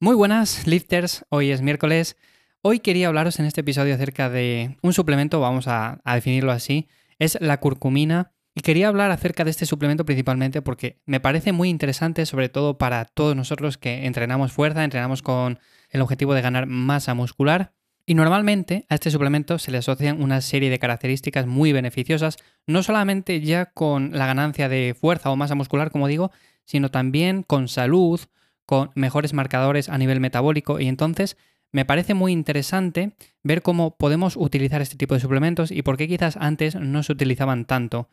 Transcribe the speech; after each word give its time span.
Muy 0.00 0.14
buenas, 0.14 0.68
lifters. 0.68 1.24
Hoy 1.28 1.50
es 1.50 1.60
miércoles. 1.60 2.16
Hoy 2.62 2.78
quería 2.78 3.08
hablaros 3.08 3.40
en 3.40 3.46
este 3.46 3.62
episodio 3.62 3.96
acerca 3.96 4.30
de 4.30 4.76
un 4.80 4.92
suplemento, 4.92 5.40
vamos 5.40 5.66
a, 5.66 6.00
definirlo 6.04 6.52
así, 6.52 6.86
es 7.18 7.36
la 7.40 7.58
curcumina. 7.58 8.30
Y 8.54 8.60
quería 8.60 8.86
hablar 8.86 9.10
acerca 9.10 9.42
de 9.42 9.50
este 9.50 9.66
suplemento 9.66 10.04
principalmente 10.04 10.62
porque 10.62 11.00
me 11.04 11.18
parece 11.18 11.50
muy 11.50 11.68
interesante, 11.68 12.26
sobre 12.26 12.48
todo 12.48 12.78
para 12.78 13.06
todos 13.06 13.34
nosotros 13.34 13.76
que 13.76 14.06
entrenamos 14.06 14.52
fuerza, 14.52 14.84
entrenamos 14.84 15.20
con 15.20 15.58
el 15.90 16.00
objetivo 16.00 16.32
de 16.32 16.42
ganar 16.42 16.66
masa 16.66 17.14
muscular. 17.14 17.72
Y 18.06 18.14
normalmente 18.14 18.86
a 18.88 18.94
este 18.94 19.10
suplemento 19.10 19.58
se 19.58 19.72
le 19.72 19.78
asocian 19.78 20.22
una 20.22 20.42
serie 20.42 20.70
de 20.70 20.78
características 20.78 21.48
muy 21.48 21.72
beneficiosas, 21.72 22.36
no 22.68 22.84
solamente 22.84 23.40
ya 23.40 23.66
con 23.66 24.16
la 24.16 24.26
ganancia 24.26 24.68
de 24.68 24.94
fuerza 24.94 25.30
o 25.30 25.34
masa 25.34 25.56
muscular, 25.56 25.90
como 25.90 26.06
digo, 26.06 26.30
sino 26.64 26.88
también 26.88 27.42
con 27.42 27.66
salud, 27.66 28.20
con 28.68 28.90
mejores 28.94 29.32
marcadores 29.32 29.88
a 29.88 29.96
nivel 29.96 30.20
metabólico 30.20 30.78
y 30.78 30.88
entonces 30.88 31.38
me 31.72 31.86
parece 31.86 32.12
muy 32.12 32.32
interesante 32.32 33.12
ver 33.42 33.62
cómo 33.62 33.96
podemos 33.96 34.36
utilizar 34.36 34.82
este 34.82 34.98
tipo 34.98 35.14
de 35.14 35.20
suplementos 35.20 35.70
y 35.70 35.80
por 35.80 35.96
qué 35.96 36.06
quizás 36.06 36.36
antes 36.36 36.74
no 36.74 37.02
se 37.02 37.12
utilizaban 37.12 37.64
tanto. 37.64 38.10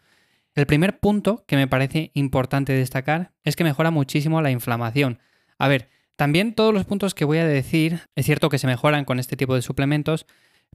El 0.53 0.65
primer 0.65 1.01
punto 1.01 1.43
que 1.45 1.57
me 1.57 1.67
parece 1.67 2.11
importante 2.13 2.71
destacar 2.71 3.33
es 3.43 3.57
que 3.57 3.65
mejora 3.65 3.91
muchísimo 3.91 4.41
la 4.41 4.49
inflamación. 4.49 5.19
A 5.59 5.67
ver, 5.67 5.89
también 6.15 6.53
todos 6.53 6.73
los 6.73 6.85
puntos 6.85 7.13
que 7.13 7.25
voy 7.25 7.39
a 7.39 7.45
decir 7.45 7.99
es 8.15 8.25
cierto 8.25 8.47
que 8.47 8.57
se 8.57 8.67
mejoran 8.67 9.03
con 9.03 9.19
este 9.19 9.35
tipo 9.35 9.55
de 9.55 9.61
suplementos, 9.61 10.25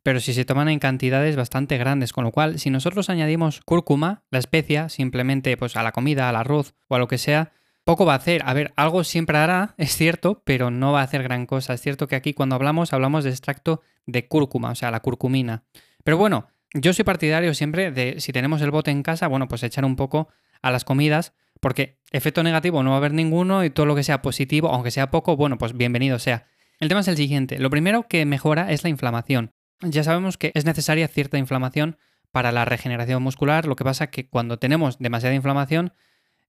pero 0.03 0.21
si 0.21 0.35
se 0.35 0.45
toman 0.45 0.69
en 0.69 0.79
cantidades 0.79 1.37
bastante 1.37 1.79
grandes, 1.79 2.13
con 2.13 2.25
lo 2.25 2.33
cual 2.33 2.59
si 2.59 2.69
nosotros 2.69 3.09
añadimos 3.09 3.63
cúrcuma, 3.65 4.25
la 4.31 4.41
especia, 4.41 4.91
simplemente 4.91 5.57
pues 5.57 5.75
a 5.75 5.83
la 5.83 5.93
comida, 5.93 6.29
al 6.29 6.37
arroz 6.37 6.75
o 6.89 6.97
a 6.97 6.99
lo 6.99 7.09
que 7.09 7.17
sea, 7.17 7.53
poco 7.91 8.07
va 8.07 8.13
a 8.13 8.19
hacer. 8.19 8.43
A 8.45 8.55
ver, 8.55 8.73
algo 8.77 9.03
siempre 9.03 9.37
hará, 9.37 9.75
es 9.77 9.97
cierto, 9.97 10.43
pero 10.45 10.71
no 10.71 10.93
va 10.93 11.01
a 11.01 11.03
hacer 11.03 11.25
gran 11.25 11.45
cosa. 11.45 11.75
Es 11.75 11.81
cierto 11.81 12.07
que 12.07 12.15
aquí 12.15 12.35
cuando 12.35 12.55
hablamos, 12.55 12.93
hablamos 12.93 13.25
de 13.25 13.31
extracto 13.31 13.83
de 14.07 14.29
cúrcuma, 14.29 14.71
o 14.71 14.75
sea, 14.77 14.93
la 14.93 15.01
curcumina. 15.01 15.65
Pero 16.05 16.17
bueno, 16.17 16.47
yo 16.73 16.93
soy 16.93 17.05
partidario 17.05 17.53
siempre 17.53 17.91
de, 17.91 18.21
si 18.21 18.31
tenemos 18.31 18.63
el 18.63 18.71
bote 18.71 18.93
en 18.93 19.03
casa, 19.03 19.27
bueno, 19.27 19.49
pues 19.49 19.65
echar 19.65 19.85
un 19.85 19.97
poco 19.97 20.29
a 20.63 20.71
las 20.71 20.85
comidas, 20.85 21.33
porque 21.59 21.99
efecto 22.13 22.45
negativo 22.45 22.85
no 22.85 22.91
va 22.91 22.97
a 22.97 22.99
haber 22.99 23.13
ninguno 23.13 23.65
y 23.65 23.71
todo 23.71 23.87
lo 23.87 23.97
que 23.97 24.05
sea 24.05 24.23
positivo, 24.23 24.69
aunque 24.69 24.93
sea 24.93 25.11
poco, 25.11 25.37
bueno, 25.37 25.59
pues 25.59 25.77
bienvenido 25.77 26.21
sea. 26.21 26.47
El 26.79 26.87
tema 26.87 27.01
es 27.01 27.09
el 27.09 27.17
siguiente. 27.17 27.59
Lo 27.59 27.71
primero 27.71 28.07
que 28.07 28.25
mejora 28.25 28.71
es 28.71 28.85
la 28.85 28.91
inflamación. 28.91 29.51
Ya 29.81 30.05
sabemos 30.05 30.39
que 30.39 30.53
es 30.55 30.65
necesaria 30.65 31.09
cierta 31.09 31.39
inflamación 31.39 31.99
para 32.31 32.53
la 32.53 32.65
regeneración 32.65 33.21
muscular, 33.21 33.67
lo 33.67 33.75
que 33.75 33.83
pasa 33.83 34.13
que 34.13 34.29
cuando 34.29 34.61
tenemos 34.61 35.01
demasiada 35.01 35.35
inflamación, 35.35 35.93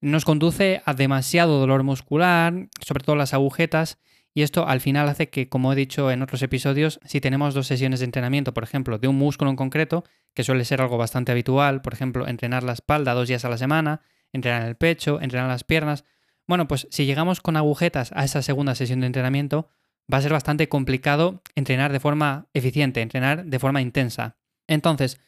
nos 0.02 0.26
conduce 0.26 0.82
a 0.86 0.94
demasiado 0.94 1.60
dolor 1.60 1.84
muscular, 1.84 2.68
sobre 2.86 3.04
todo 3.04 3.16
las 3.16 3.34
agujetas, 3.34 4.00
y 4.34 4.44
esto 4.44 4.68
al 4.68 4.82
final 4.82 5.10
hace 5.10 5.30
que, 5.30 5.50
como 5.50 5.74
he 5.74 5.76
dicho 5.76 6.10
en 6.10 6.22
otros 6.22 6.42
episodios, 6.42 7.00
si 7.06 7.22
tenemos 7.22 7.54
dos 7.54 7.68
sesiones 7.68 8.00
de 8.00 8.06
entrenamiento, 8.06 8.54
por 8.54 8.64
ejemplo, 8.64 8.98
de 8.98 9.08
un 9.08 9.18
músculo 9.18 9.52
en 9.52 9.58
concreto, 9.58 10.04
que 10.34 10.44
suele 10.44 10.66
ser 10.66 10.82
algo 10.82 10.98
bastante 10.98 11.32
habitual, 11.32 11.82
por 11.82 11.94
ejemplo, 11.94 12.28
entrenar 12.28 12.64
la 12.64 12.74
espalda 12.74 13.14
dos 13.14 13.28
días 13.28 13.46
a 13.46 13.50
la 13.50 13.58
semana, 13.58 14.02
entrenar 14.34 14.68
el 14.68 14.76
pecho, 14.76 15.20
entrenar 15.22 15.50
las 15.50 15.64
piernas, 15.64 16.06
bueno, 16.48 16.68
pues 16.68 16.88
si 16.92 17.06
llegamos 17.06 17.40
con 17.42 17.56
agujetas 17.56 18.12
a 18.14 18.24
esa 18.24 18.42
segunda 18.42 18.76
sesión 18.76 19.02
de 19.02 19.08
entrenamiento, 19.08 19.70
va 20.12 20.18
a 20.18 20.22
ser 20.22 20.32
bastante 20.32 20.68
complicado 20.68 21.42
entrenar 21.56 21.92
de 21.92 22.00
forma 22.00 22.48
eficiente, 22.54 23.02
entrenar 23.02 23.46
de 23.46 23.60
forma 23.60 23.82
intensa. 23.82 24.38
Entonces, 24.68 25.20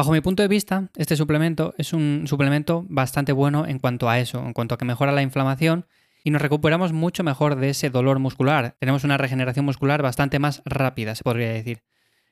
Bajo 0.00 0.12
mi 0.12 0.22
punto 0.22 0.42
de 0.42 0.48
vista, 0.48 0.88
este 0.96 1.14
suplemento 1.14 1.74
es 1.76 1.92
un 1.92 2.24
suplemento 2.26 2.86
bastante 2.88 3.32
bueno 3.32 3.66
en 3.66 3.78
cuanto 3.78 4.08
a 4.08 4.18
eso, 4.18 4.42
en 4.46 4.54
cuanto 4.54 4.74
a 4.74 4.78
que 4.78 4.86
mejora 4.86 5.12
la 5.12 5.20
inflamación 5.20 5.84
y 6.24 6.30
nos 6.30 6.40
recuperamos 6.40 6.94
mucho 6.94 7.22
mejor 7.22 7.56
de 7.56 7.68
ese 7.68 7.90
dolor 7.90 8.18
muscular. 8.18 8.76
Tenemos 8.78 9.04
una 9.04 9.18
regeneración 9.18 9.66
muscular 9.66 10.00
bastante 10.00 10.38
más 10.38 10.62
rápida, 10.64 11.14
se 11.14 11.22
podría 11.22 11.52
decir. 11.52 11.82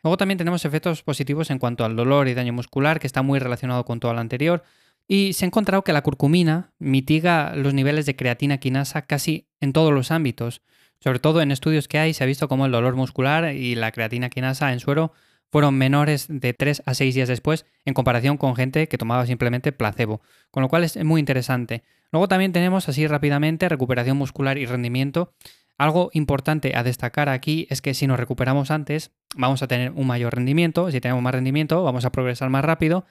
Luego 0.02 0.16
también 0.16 0.38
tenemos 0.38 0.64
efectos 0.64 1.02
positivos 1.02 1.50
en 1.50 1.58
cuanto 1.58 1.84
al 1.84 1.94
dolor 1.94 2.28
y 2.28 2.32
daño 2.32 2.54
muscular, 2.54 3.00
que 3.00 3.06
está 3.06 3.20
muy 3.20 3.38
relacionado 3.38 3.84
con 3.84 4.00
todo 4.00 4.14
lo 4.14 4.20
anterior. 4.20 4.62
Y 5.06 5.34
se 5.34 5.44
ha 5.44 5.48
encontrado 5.48 5.84
que 5.84 5.92
la 5.92 6.00
curcumina 6.00 6.72
mitiga 6.78 7.54
los 7.54 7.74
niveles 7.74 8.06
de 8.06 8.16
creatina 8.16 8.56
quinasa 8.56 9.02
casi 9.02 9.46
en 9.60 9.74
todos 9.74 9.92
los 9.92 10.10
ámbitos. 10.10 10.62
Sobre 11.00 11.18
todo 11.18 11.42
en 11.42 11.50
estudios 11.50 11.86
que 11.86 11.98
hay 11.98 12.14
se 12.14 12.24
ha 12.24 12.26
visto 12.26 12.48
como 12.48 12.64
el 12.64 12.72
dolor 12.72 12.96
muscular 12.96 13.52
y 13.52 13.74
la 13.74 13.92
creatina 13.92 14.30
quinasa 14.30 14.72
en 14.72 14.80
suero 14.80 15.12
fueron 15.50 15.76
menores 15.76 16.26
de 16.28 16.52
3 16.52 16.82
a 16.86 16.94
6 16.94 17.14
días 17.14 17.28
después 17.28 17.66
en 17.84 17.94
comparación 17.94 18.36
con 18.36 18.56
gente 18.56 18.88
que 18.88 18.98
tomaba 18.98 19.26
simplemente 19.26 19.72
placebo, 19.72 20.20
con 20.50 20.62
lo 20.62 20.68
cual 20.68 20.84
es 20.84 21.02
muy 21.04 21.20
interesante. 21.20 21.82
Luego 22.12 22.28
también 22.28 22.52
tenemos 22.52 22.88
así 22.88 23.06
rápidamente 23.06 23.68
recuperación 23.68 24.16
muscular 24.16 24.58
y 24.58 24.66
rendimiento. 24.66 25.32
Algo 25.76 26.10
importante 26.12 26.76
a 26.76 26.82
destacar 26.82 27.28
aquí 27.28 27.66
es 27.70 27.82
que 27.82 27.94
si 27.94 28.06
nos 28.06 28.18
recuperamos 28.18 28.70
antes 28.70 29.12
vamos 29.36 29.62
a 29.62 29.68
tener 29.68 29.92
un 29.92 30.06
mayor 30.06 30.34
rendimiento, 30.34 30.90
si 30.90 31.00
tenemos 31.00 31.22
más 31.22 31.34
rendimiento 31.34 31.82
vamos 31.82 32.04
a 32.04 32.10
progresar 32.10 32.50
más 32.50 32.64
rápido 32.64 33.06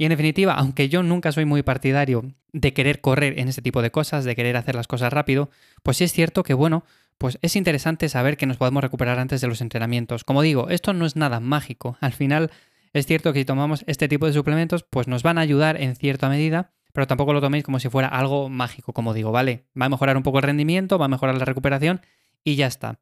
y 0.00 0.04
en 0.04 0.10
definitiva, 0.10 0.54
aunque 0.54 0.88
yo 0.88 1.02
nunca 1.02 1.30
soy 1.30 1.44
muy 1.44 1.62
partidario 1.62 2.24
de 2.54 2.72
querer 2.72 3.02
correr 3.02 3.38
en 3.38 3.48
este 3.48 3.60
tipo 3.60 3.82
de 3.82 3.90
cosas, 3.90 4.24
de 4.24 4.34
querer 4.34 4.56
hacer 4.56 4.74
las 4.74 4.86
cosas 4.86 5.12
rápido, 5.12 5.50
pues 5.82 5.98
sí 5.98 6.04
es 6.04 6.12
cierto 6.14 6.42
que 6.42 6.54
bueno, 6.54 6.84
pues 7.20 7.38
es 7.42 7.54
interesante 7.54 8.08
saber 8.08 8.38
que 8.38 8.46
nos 8.46 8.56
podemos 8.56 8.82
recuperar 8.82 9.18
antes 9.18 9.42
de 9.42 9.46
los 9.46 9.60
entrenamientos. 9.60 10.24
Como 10.24 10.40
digo, 10.40 10.70
esto 10.70 10.94
no 10.94 11.04
es 11.04 11.16
nada 11.16 11.38
mágico. 11.38 11.98
Al 12.00 12.14
final 12.14 12.50
es 12.94 13.04
cierto 13.04 13.34
que 13.34 13.40
si 13.40 13.44
tomamos 13.44 13.84
este 13.86 14.08
tipo 14.08 14.24
de 14.24 14.32
suplementos, 14.32 14.86
pues 14.88 15.06
nos 15.06 15.22
van 15.22 15.36
a 15.36 15.42
ayudar 15.42 15.78
en 15.78 15.96
cierta 15.96 16.30
medida, 16.30 16.72
pero 16.94 17.06
tampoco 17.06 17.34
lo 17.34 17.42
toméis 17.42 17.62
como 17.62 17.78
si 17.78 17.90
fuera 17.90 18.08
algo 18.08 18.48
mágico, 18.48 18.94
como 18.94 19.12
digo, 19.12 19.32
¿vale? 19.32 19.66
Va 19.78 19.84
a 19.84 19.88
mejorar 19.90 20.16
un 20.16 20.22
poco 20.22 20.38
el 20.38 20.44
rendimiento, 20.44 20.96
va 20.96 21.04
a 21.04 21.08
mejorar 21.08 21.36
la 21.36 21.44
recuperación 21.44 22.00
y 22.42 22.54
ya 22.54 22.66
está. 22.66 22.98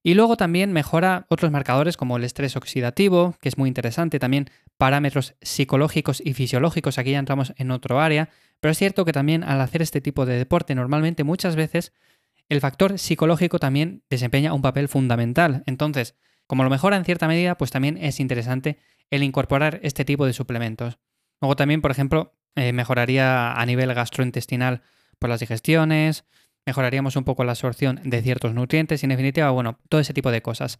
Y 0.00 0.14
luego 0.14 0.36
también 0.36 0.72
mejora 0.72 1.26
otros 1.28 1.50
marcadores 1.50 1.96
como 1.96 2.18
el 2.18 2.22
estrés 2.22 2.54
oxidativo, 2.54 3.34
que 3.40 3.48
es 3.48 3.58
muy 3.58 3.66
interesante, 3.66 4.20
también 4.20 4.48
parámetros 4.76 5.34
psicológicos 5.42 6.22
y 6.24 6.34
fisiológicos, 6.34 6.98
aquí 6.98 7.10
ya 7.10 7.18
entramos 7.18 7.52
en 7.56 7.72
otro 7.72 7.98
área, 7.98 8.28
pero 8.60 8.70
es 8.70 8.78
cierto 8.78 9.04
que 9.04 9.12
también 9.12 9.42
al 9.42 9.60
hacer 9.60 9.82
este 9.82 10.00
tipo 10.00 10.24
de 10.24 10.38
deporte 10.38 10.76
normalmente 10.76 11.24
muchas 11.24 11.56
veces 11.56 11.92
el 12.48 12.60
factor 12.60 12.98
psicológico 12.98 13.58
también 13.58 14.02
desempeña 14.08 14.54
un 14.54 14.62
papel 14.62 14.88
fundamental. 14.88 15.62
Entonces, 15.66 16.16
como 16.46 16.62
lo 16.64 16.70
mejora 16.70 16.96
en 16.96 17.04
cierta 17.04 17.28
medida, 17.28 17.56
pues 17.56 17.70
también 17.70 17.98
es 17.98 18.20
interesante 18.20 18.78
el 19.10 19.22
incorporar 19.22 19.80
este 19.82 20.04
tipo 20.04 20.26
de 20.26 20.32
suplementos. 20.32 20.98
Luego 21.40 21.56
también, 21.56 21.82
por 21.82 21.90
ejemplo, 21.90 22.34
eh, 22.54 22.72
mejoraría 22.72 23.52
a 23.52 23.66
nivel 23.66 23.92
gastrointestinal 23.94 24.82
por 25.18 25.30
las 25.30 25.40
digestiones, 25.40 26.24
mejoraríamos 26.64 27.16
un 27.16 27.24
poco 27.24 27.44
la 27.44 27.52
absorción 27.52 28.00
de 28.04 28.22
ciertos 28.22 28.54
nutrientes 28.54 29.02
y 29.02 29.06
en 29.06 29.10
definitiva, 29.10 29.50
bueno, 29.50 29.78
todo 29.88 30.00
ese 30.00 30.14
tipo 30.14 30.30
de 30.30 30.42
cosas. 30.42 30.78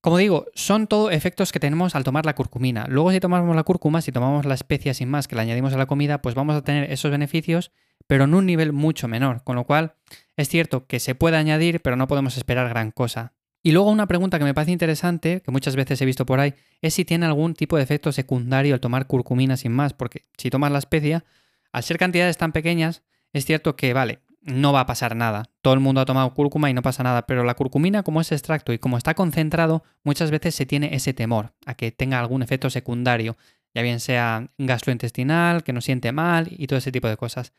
Como 0.00 0.18
digo, 0.18 0.46
son 0.54 0.86
todo 0.86 1.10
efectos 1.10 1.52
que 1.52 1.60
tenemos 1.60 1.94
al 1.94 2.04
tomar 2.04 2.26
la 2.26 2.34
curcumina. 2.34 2.86
Luego 2.88 3.10
si 3.10 3.20
tomamos 3.20 3.56
la 3.56 3.64
cúrcuma, 3.64 4.00
si 4.00 4.12
tomamos 4.12 4.44
la 4.44 4.54
especia 4.54 4.94
sin 4.94 5.08
más 5.08 5.26
que 5.26 5.36
la 5.36 5.42
añadimos 5.42 5.72
a 5.72 5.78
la 5.78 5.86
comida, 5.86 6.22
pues 6.22 6.34
vamos 6.34 6.54
a 6.54 6.62
tener 6.62 6.92
esos 6.92 7.10
beneficios 7.10 7.72
pero 8.06 8.24
en 8.24 8.34
un 8.34 8.46
nivel 8.46 8.72
mucho 8.72 9.08
menor, 9.08 9.42
con 9.42 9.56
lo 9.56 9.64
cual 9.64 9.94
es 10.36 10.48
cierto 10.48 10.86
que 10.86 11.00
se 11.00 11.14
puede 11.14 11.36
añadir, 11.36 11.80
pero 11.80 11.96
no 11.96 12.06
podemos 12.06 12.36
esperar 12.36 12.68
gran 12.68 12.90
cosa. 12.90 13.32
Y 13.62 13.72
luego 13.72 13.90
una 13.90 14.06
pregunta 14.06 14.38
que 14.38 14.44
me 14.44 14.54
parece 14.54 14.70
interesante, 14.70 15.40
que 15.40 15.50
muchas 15.50 15.74
veces 15.74 16.00
he 16.00 16.04
visto 16.04 16.24
por 16.24 16.38
ahí, 16.38 16.54
es 16.82 16.94
si 16.94 17.04
tiene 17.04 17.26
algún 17.26 17.54
tipo 17.54 17.76
de 17.76 17.82
efecto 17.82 18.12
secundario 18.12 18.74
al 18.74 18.80
tomar 18.80 19.06
curcumina 19.06 19.56
sin 19.56 19.72
más, 19.72 19.92
porque 19.92 20.22
si 20.36 20.50
tomas 20.50 20.70
la 20.70 20.78
especia, 20.78 21.24
al 21.72 21.82
ser 21.82 21.98
cantidades 21.98 22.36
tan 22.36 22.52
pequeñas, 22.52 23.02
es 23.32 23.44
cierto 23.44 23.74
que, 23.74 23.92
vale, 23.92 24.20
no 24.46 24.72
va 24.72 24.80
a 24.80 24.86
pasar 24.86 25.16
nada. 25.16 25.50
Todo 25.60 25.74
el 25.74 25.80
mundo 25.80 26.00
ha 26.00 26.06
tomado 26.06 26.32
cúrcuma 26.32 26.70
y 26.70 26.74
no 26.74 26.82
pasa 26.82 27.02
nada, 27.02 27.26
pero 27.26 27.44
la 27.44 27.54
curcumina 27.54 28.02
como 28.02 28.20
es 28.20 28.32
extracto 28.32 28.72
y 28.72 28.78
como 28.78 28.96
está 28.96 29.14
concentrado, 29.14 29.82
muchas 30.04 30.30
veces 30.30 30.54
se 30.54 30.66
tiene 30.66 30.94
ese 30.94 31.12
temor 31.12 31.52
a 31.66 31.74
que 31.74 31.90
tenga 31.90 32.20
algún 32.20 32.42
efecto 32.42 32.70
secundario, 32.70 33.36
ya 33.74 33.82
bien 33.82 34.00
sea 34.00 34.48
gastrointestinal, 34.56 35.64
que 35.64 35.72
no 35.72 35.80
siente 35.80 36.12
mal 36.12 36.48
y 36.50 36.66
todo 36.68 36.78
ese 36.78 36.92
tipo 36.92 37.08
de 37.08 37.16
cosas. 37.16 37.52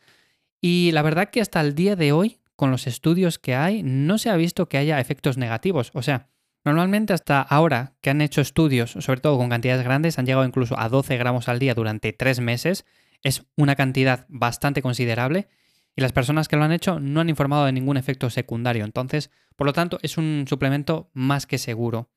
Y 0.62 0.92
la 0.94 1.02
verdad 1.02 1.30
que 1.30 1.42
hasta 1.42 1.62
el 1.62 1.76
día 1.76 1.96
de 1.96 2.14
hoy, 2.14 2.40
con 2.56 2.72
los 2.72 2.88
estudios 2.88 3.38
que 3.38 3.54
hay, 3.54 3.84
no 3.84 4.18
se 4.18 4.30
ha 4.30 4.36
visto 4.36 4.68
que 4.68 4.78
haya 4.78 5.00
efectos 5.00 5.38
negativos. 5.38 5.92
O 5.94 6.02
sea, 6.02 6.30
normalmente 6.64 7.14
hasta 7.14 7.42
ahora 7.42 7.94
que 8.02 8.10
han 8.10 8.22
hecho 8.22 8.42
estudios, 8.42 8.92
sobre 8.92 9.22
todo 9.22 9.38
con 9.38 9.50
cantidades 9.50 9.84
grandes, 9.84 10.18
han 10.18 10.26
llegado 10.26 10.46
incluso 10.46 10.80
a 10.80 10.90
12 10.90 11.18
gramos 11.18 11.50
al 11.50 11.60
día 11.60 11.76
durante 11.76 12.14
tres 12.14 12.40
meses. 12.40 12.86
Es 13.24 13.44
una 13.56 13.76
cantidad 13.76 14.26
bastante 14.30 14.82
considerable. 14.82 15.50
Y 15.98 16.02
las 16.02 16.14
personas 16.14 16.48
que 16.48 16.56
lo 16.56 16.64
han 16.64 16.72
hecho 16.72 17.00
no 17.00 17.22
han 17.22 17.30
informado 17.30 17.66
de 17.66 17.72
ningún 17.72 17.98
efecto 17.98 18.30
secundario. 18.30 18.86
Entonces, 18.86 19.32
por 19.56 19.66
lo 19.66 19.74
tanto, 19.74 19.98
es 20.04 20.20
un 20.20 20.46
suplemento 20.48 21.10
más 21.14 21.48
que 21.48 21.58
seguro. 21.58 22.12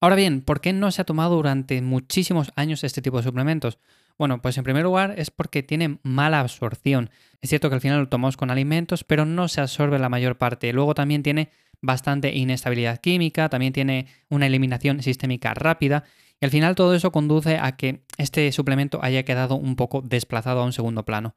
Ahora 0.00 0.16
bien, 0.16 0.40
¿por 0.40 0.62
qué 0.62 0.72
no 0.72 0.90
se 0.90 1.02
ha 1.02 1.04
tomado 1.04 1.36
durante 1.36 1.82
muchísimos 1.82 2.50
años 2.56 2.82
este 2.82 3.02
tipo 3.02 3.18
de 3.18 3.24
suplementos? 3.24 3.78
Bueno, 4.16 4.40
pues 4.40 4.56
en 4.56 4.64
primer 4.64 4.84
lugar 4.84 5.14
es 5.18 5.30
porque 5.30 5.62
tiene 5.62 5.98
mala 6.02 6.40
absorción. 6.40 7.10
Es 7.42 7.50
cierto 7.50 7.68
que 7.68 7.74
al 7.74 7.82
final 7.82 8.00
lo 8.00 8.08
tomamos 8.08 8.38
con 8.38 8.50
alimentos, 8.50 9.04
pero 9.04 9.26
no 9.26 9.48
se 9.48 9.60
absorbe 9.60 9.98
la 9.98 10.08
mayor 10.08 10.38
parte. 10.38 10.72
Luego 10.72 10.94
también 10.94 11.22
tiene 11.22 11.50
bastante 11.82 12.34
inestabilidad 12.34 13.00
química, 13.02 13.50
también 13.50 13.74
tiene 13.74 14.06
una 14.30 14.46
eliminación 14.46 15.02
sistémica 15.02 15.52
rápida 15.52 16.04
y 16.40 16.46
al 16.46 16.50
final 16.50 16.74
todo 16.74 16.94
eso 16.94 17.12
conduce 17.12 17.58
a 17.58 17.76
que 17.76 18.02
este 18.16 18.50
suplemento 18.52 18.98
haya 19.02 19.24
quedado 19.24 19.56
un 19.56 19.76
poco 19.76 20.00
desplazado 20.00 20.60
a 20.60 20.64
un 20.64 20.72
segundo 20.72 21.04
plano. 21.04 21.34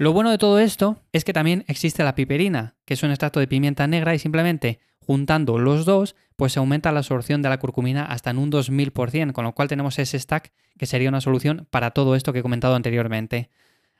Lo 0.00 0.12
bueno 0.12 0.30
de 0.30 0.38
todo 0.38 0.60
esto 0.60 1.02
es 1.12 1.24
que 1.24 1.32
también 1.32 1.64
existe 1.66 2.04
la 2.04 2.14
piperina, 2.14 2.76
que 2.84 2.94
es 2.94 3.02
un 3.02 3.10
extracto 3.10 3.40
de 3.40 3.48
pimienta 3.48 3.88
negra 3.88 4.14
y 4.14 4.20
simplemente 4.20 4.78
juntando 5.00 5.58
los 5.58 5.84
dos, 5.84 6.14
pues 6.36 6.52
se 6.52 6.60
aumenta 6.60 6.92
la 6.92 7.00
absorción 7.00 7.42
de 7.42 7.48
la 7.48 7.58
curcumina 7.58 8.04
hasta 8.04 8.30
en 8.30 8.38
un 8.38 8.52
2000%, 8.52 9.32
con 9.32 9.42
lo 9.42 9.54
cual 9.56 9.66
tenemos 9.66 9.98
ese 9.98 10.16
stack 10.16 10.52
que 10.78 10.86
sería 10.86 11.08
una 11.08 11.20
solución 11.20 11.66
para 11.70 11.90
todo 11.90 12.14
esto 12.14 12.32
que 12.32 12.38
he 12.38 12.42
comentado 12.42 12.76
anteriormente. 12.76 13.50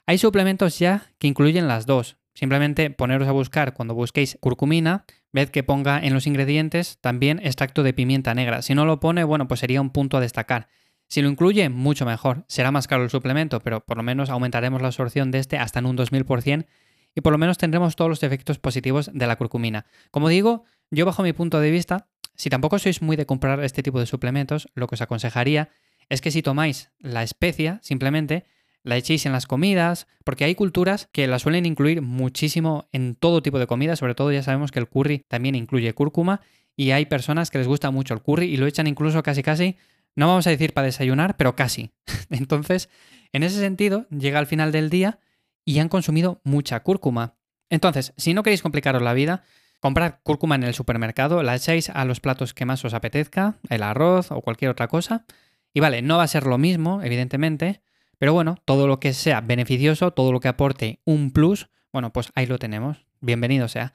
Hay 0.06 0.18
suplementos 0.18 0.78
ya 0.78 1.10
que 1.18 1.26
incluyen 1.26 1.66
las 1.66 1.84
dos. 1.84 2.16
Simplemente 2.32 2.90
poneros 2.90 3.26
a 3.26 3.32
buscar 3.32 3.74
cuando 3.74 3.94
busquéis 3.94 4.38
curcumina, 4.40 5.04
ved 5.32 5.48
que 5.48 5.64
ponga 5.64 5.98
en 5.98 6.14
los 6.14 6.28
ingredientes 6.28 6.98
también 7.00 7.40
extracto 7.40 7.82
de 7.82 7.92
pimienta 7.92 8.34
negra. 8.34 8.62
Si 8.62 8.72
no 8.76 8.84
lo 8.84 9.00
pone, 9.00 9.24
bueno, 9.24 9.48
pues 9.48 9.58
sería 9.58 9.80
un 9.80 9.90
punto 9.90 10.16
a 10.16 10.20
destacar. 10.20 10.68
Si 11.08 11.22
lo 11.22 11.28
incluye, 11.28 11.68
mucho 11.70 12.04
mejor. 12.04 12.44
Será 12.48 12.70
más 12.70 12.86
caro 12.86 13.02
el 13.02 13.10
suplemento, 13.10 13.60
pero 13.60 13.80
por 13.80 13.96
lo 13.96 14.02
menos 14.02 14.30
aumentaremos 14.30 14.82
la 14.82 14.88
absorción 14.88 15.30
de 15.30 15.38
este 15.38 15.56
hasta 15.56 15.78
en 15.78 15.86
un 15.86 15.96
2000% 15.96 16.66
y 17.14 17.20
por 17.22 17.32
lo 17.32 17.38
menos 17.38 17.58
tendremos 17.58 17.96
todos 17.96 18.10
los 18.10 18.22
efectos 18.22 18.58
positivos 18.58 19.10
de 19.12 19.26
la 19.26 19.36
curcumina. 19.36 19.86
Como 20.10 20.28
digo, 20.28 20.64
yo 20.90 21.06
bajo 21.06 21.22
mi 21.22 21.32
punto 21.32 21.60
de 21.60 21.70
vista, 21.70 22.08
si 22.34 22.50
tampoco 22.50 22.78
sois 22.78 23.02
muy 23.02 23.16
de 23.16 23.26
comprar 23.26 23.64
este 23.64 23.82
tipo 23.82 23.98
de 23.98 24.06
suplementos, 24.06 24.68
lo 24.74 24.86
que 24.86 24.94
os 24.94 25.02
aconsejaría 25.02 25.70
es 26.08 26.20
que 26.20 26.30
si 26.30 26.42
tomáis 26.42 26.90
la 26.98 27.22
especia, 27.22 27.80
simplemente 27.82 28.44
la 28.82 28.96
echéis 28.96 29.26
en 29.26 29.32
las 29.32 29.46
comidas, 29.46 30.06
porque 30.24 30.44
hay 30.44 30.54
culturas 30.54 31.08
que 31.12 31.26
la 31.26 31.38
suelen 31.38 31.66
incluir 31.66 32.00
muchísimo 32.00 32.88
en 32.92 33.16
todo 33.16 33.42
tipo 33.42 33.58
de 33.58 33.66
comida, 33.66 33.96
sobre 33.96 34.14
todo 34.14 34.30
ya 34.30 34.42
sabemos 34.42 34.70
que 34.70 34.78
el 34.78 34.88
curry 34.88 35.24
también 35.28 35.54
incluye 35.54 35.92
cúrcuma 35.94 36.40
y 36.76 36.92
hay 36.92 37.06
personas 37.06 37.50
que 37.50 37.58
les 37.58 37.66
gusta 37.66 37.90
mucho 37.90 38.14
el 38.14 38.22
curry 38.22 38.46
y 38.46 38.56
lo 38.56 38.66
echan 38.66 38.86
incluso 38.86 39.22
casi 39.22 39.42
casi, 39.42 39.76
no 40.18 40.26
vamos 40.26 40.48
a 40.48 40.50
decir 40.50 40.74
para 40.74 40.86
desayunar, 40.86 41.36
pero 41.36 41.54
casi. 41.54 41.92
Entonces, 42.30 42.88
en 43.32 43.44
ese 43.44 43.60
sentido, 43.60 44.08
llega 44.10 44.40
al 44.40 44.48
final 44.48 44.72
del 44.72 44.90
día 44.90 45.20
y 45.64 45.78
han 45.78 45.88
consumido 45.88 46.40
mucha 46.42 46.80
cúrcuma. 46.80 47.36
Entonces, 47.70 48.14
si 48.16 48.34
no 48.34 48.42
queréis 48.42 48.62
complicaros 48.62 49.00
la 49.00 49.14
vida, 49.14 49.44
comprad 49.78 50.14
cúrcuma 50.24 50.56
en 50.56 50.64
el 50.64 50.74
supermercado, 50.74 51.44
la 51.44 51.54
echáis 51.54 51.90
a 51.90 52.04
los 52.04 52.18
platos 52.18 52.52
que 52.52 52.64
más 52.64 52.84
os 52.84 52.94
apetezca, 52.94 53.58
el 53.68 53.84
arroz 53.84 54.32
o 54.32 54.40
cualquier 54.40 54.72
otra 54.72 54.88
cosa. 54.88 55.24
Y 55.72 55.78
vale, 55.78 56.02
no 56.02 56.16
va 56.16 56.24
a 56.24 56.28
ser 56.28 56.46
lo 56.46 56.58
mismo, 56.58 57.00
evidentemente, 57.00 57.80
pero 58.18 58.32
bueno, 58.32 58.56
todo 58.64 58.88
lo 58.88 58.98
que 58.98 59.12
sea 59.12 59.40
beneficioso, 59.40 60.10
todo 60.10 60.32
lo 60.32 60.40
que 60.40 60.48
aporte 60.48 60.98
un 61.04 61.30
plus, 61.30 61.68
bueno, 61.92 62.12
pues 62.12 62.32
ahí 62.34 62.46
lo 62.46 62.58
tenemos. 62.58 63.06
Bienvenido 63.20 63.68
sea. 63.68 63.92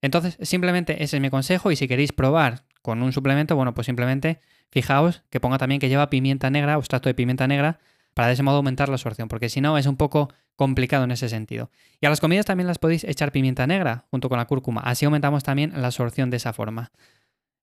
Entonces, 0.00 0.38
simplemente 0.40 1.02
ese 1.04 1.16
es 1.16 1.20
mi 1.20 1.28
consejo 1.28 1.70
y 1.70 1.76
si 1.76 1.86
queréis 1.86 2.12
probar 2.12 2.64
con 2.86 3.02
un 3.02 3.12
suplemento, 3.12 3.56
bueno, 3.56 3.74
pues 3.74 3.86
simplemente 3.86 4.38
fijaos 4.70 5.24
que 5.28 5.40
ponga 5.40 5.58
también 5.58 5.80
que 5.80 5.88
lleva 5.88 6.08
pimienta 6.08 6.50
negra 6.50 6.76
o 6.76 6.80
extracto 6.80 7.08
de 7.08 7.14
pimienta 7.14 7.48
negra 7.48 7.80
para 8.14 8.28
de 8.28 8.34
ese 8.34 8.44
modo 8.44 8.58
aumentar 8.58 8.88
la 8.88 8.94
absorción, 8.94 9.26
porque 9.26 9.48
si 9.48 9.60
no 9.60 9.76
es 9.76 9.86
un 9.86 9.96
poco 9.96 10.32
complicado 10.54 11.02
en 11.02 11.10
ese 11.10 11.28
sentido. 11.28 11.72
Y 12.00 12.06
a 12.06 12.10
las 12.10 12.20
comidas 12.20 12.46
también 12.46 12.68
las 12.68 12.78
podéis 12.78 13.02
echar 13.02 13.32
pimienta 13.32 13.66
negra 13.66 14.04
junto 14.12 14.28
con 14.28 14.38
la 14.38 14.44
cúrcuma, 14.44 14.82
así 14.82 15.04
aumentamos 15.04 15.42
también 15.42 15.72
la 15.74 15.88
absorción 15.88 16.30
de 16.30 16.36
esa 16.36 16.52
forma. 16.52 16.92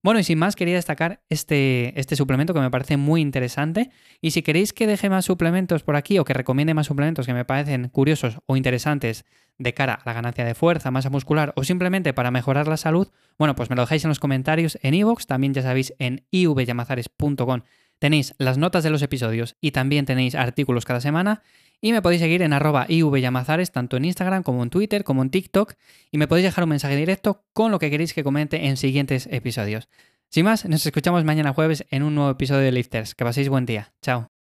Bueno, 0.03 0.19
y 0.19 0.23
sin 0.25 0.37
más, 0.37 0.57
quería 0.57 0.75
destacar 0.75 1.23
este, 1.29 1.97
este 1.97 2.17
suplemento 2.17 2.53
que 2.53 2.59
me 2.59 2.69
parece 2.69 2.97
muy 2.97 3.21
interesante. 3.21 3.89
Y 4.19 4.31
si 4.31 4.41
queréis 4.41 4.73
que 4.73 4.85
deje 4.85 5.09
más 5.09 5.23
suplementos 5.23 5.83
por 5.83 5.95
aquí 5.95 6.19
o 6.19 6.25
que 6.25 6.33
recomiende 6.33 6.73
más 6.73 6.87
suplementos 6.87 7.25
que 7.25 7.33
me 7.33 7.45
parecen 7.45 7.87
curiosos 7.87 8.39
o 8.45 8.57
interesantes 8.57 9.23
de 9.57 9.73
cara 9.73 9.93
a 9.93 10.01
la 10.05 10.11
ganancia 10.11 10.43
de 10.43 10.55
fuerza, 10.55 10.91
masa 10.91 11.09
muscular 11.09 11.53
o 11.55 11.63
simplemente 11.63 12.13
para 12.13 12.31
mejorar 12.31 12.67
la 12.67 12.75
salud, 12.75 13.07
bueno, 13.37 13.55
pues 13.55 13.69
me 13.69 13.77
lo 13.77 13.83
dejáis 13.83 14.03
en 14.03 14.09
los 14.09 14.19
comentarios 14.19 14.77
en 14.81 14.93
iVoox, 14.93 15.25
también 15.25 15.53
ya 15.53 15.61
sabéis 15.61 15.93
en 15.99 16.25
ivyamazares.com 16.31 17.61
tenéis 18.03 18.35
las 18.37 18.57
notas 18.57 18.83
de 18.83 18.89
los 18.89 19.01
episodios 19.01 19.55
y 19.61 19.71
también 19.71 20.05
tenéis 20.05 20.35
artículos 20.35 20.83
cada 20.83 20.99
semana. 20.99 21.41
Y 21.79 21.93
me 21.93 22.01
podéis 22.01 22.19
seguir 22.19 22.41
en 22.41 22.51
arroba 22.51 22.85
ivyamazares, 22.89 23.71
tanto 23.71 23.95
en 23.95 24.03
Instagram 24.03 24.43
como 24.43 24.61
en 24.61 24.69
Twitter, 24.69 25.05
como 25.05 25.21
en 25.21 25.29
TikTok. 25.29 25.75
Y 26.11 26.17
me 26.17 26.27
podéis 26.27 26.43
dejar 26.43 26.65
un 26.65 26.71
mensaje 26.71 26.97
directo 26.97 27.45
con 27.53 27.71
lo 27.71 27.79
que 27.79 27.89
queréis 27.89 28.13
que 28.13 28.25
comente 28.25 28.67
en 28.67 28.75
siguientes 28.75 29.29
episodios. 29.31 29.87
Sin 30.27 30.43
más, 30.43 30.65
nos 30.65 30.85
escuchamos 30.85 31.23
mañana 31.23 31.53
jueves 31.53 31.85
en 31.91 32.03
un 32.03 32.13
nuevo 32.13 32.31
episodio 32.31 32.63
de 32.63 32.73
Lifters. 32.73 33.15
Que 33.15 33.23
paséis 33.23 33.47
buen 33.47 33.65
día. 33.65 33.93
Chao. 34.01 34.32